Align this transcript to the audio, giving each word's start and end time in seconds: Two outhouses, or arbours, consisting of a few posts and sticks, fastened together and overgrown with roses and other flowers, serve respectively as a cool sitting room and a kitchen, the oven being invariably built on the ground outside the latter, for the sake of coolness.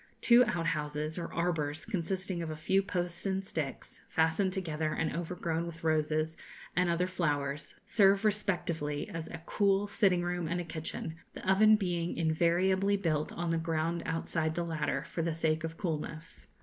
Two 0.19 0.43
outhouses, 0.45 1.19
or 1.19 1.31
arbours, 1.31 1.85
consisting 1.85 2.41
of 2.41 2.49
a 2.49 2.55
few 2.55 2.81
posts 2.81 3.27
and 3.27 3.45
sticks, 3.45 3.99
fastened 4.09 4.51
together 4.51 4.93
and 4.93 5.15
overgrown 5.15 5.67
with 5.67 5.83
roses 5.83 6.35
and 6.75 6.89
other 6.89 7.05
flowers, 7.05 7.75
serve 7.85 8.25
respectively 8.25 9.07
as 9.09 9.27
a 9.27 9.43
cool 9.45 9.85
sitting 9.85 10.23
room 10.23 10.47
and 10.47 10.59
a 10.59 10.63
kitchen, 10.65 11.17
the 11.35 11.47
oven 11.47 11.75
being 11.75 12.17
invariably 12.17 12.97
built 12.97 13.31
on 13.33 13.51
the 13.51 13.59
ground 13.59 14.01
outside 14.07 14.55
the 14.55 14.63
latter, 14.63 15.05
for 15.13 15.21
the 15.21 15.35
sake 15.35 15.63
of 15.63 15.77
coolness. 15.77 16.47